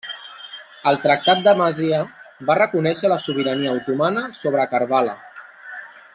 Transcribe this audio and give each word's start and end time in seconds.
El 0.91 0.95
tractat 1.03 1.43
d'Amasya 1.47 1.99
va 2.49 2.57
reconèixer 2.61 3.11
la 3.13 3.19
sobirania 3.27 3.75
otomana 3.83 4.25
sobre 4.41 4.67
Karbala. 4.73 5.15